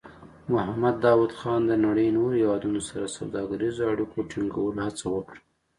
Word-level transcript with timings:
محمد 0.53 0.95
داؤد 1.03 1.31
خان 1.39 1.61
د 1.67 1.71
نړۍ 1.85 2.07
نورو 2.17 2.37
هېوادونو 2.41 2.79
سره 2.89 3.13
سوداګریزو 3.17 3.89
اړیکو 3.91 4.17
ټینګولو 4.31 4.79
هڅه 4.87 5.05
وکړه. 5.15 5.39